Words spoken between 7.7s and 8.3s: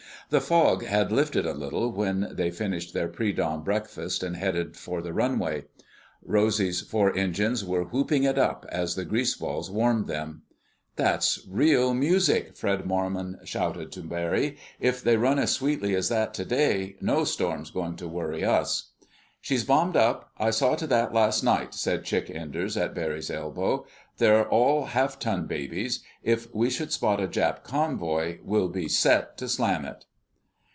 whooping